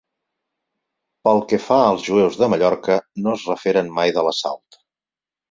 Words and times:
Pel 1.29 1.41
que 1.51 1.59
fa 1.65 1.77
als 1.89 2.05
jueus 2.07 2.39
de 2.41 2.49
Mallorca, 2.55 2.97
no 3.27 3.35
es 3.35 3.45
referen 3.53 3.93
mai 4.01 4.17
de 4.19 4.27
l'assalt. 4.31 4.83